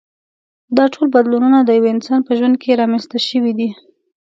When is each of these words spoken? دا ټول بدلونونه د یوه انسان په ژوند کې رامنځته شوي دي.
دا 0.77 0.85
ټول 0.93 1.07
بدلونونه 1.15 1.59
د 1.63 1.69
یوه 1.77 1.89
انسان 1.95 2.19
په 2.27 2.31
ژوند 2.37 2.55
کې 2.61 2.79
رامنځته 2.81 3.17
شوي 3.27 3.53
دي. 3.59 3.69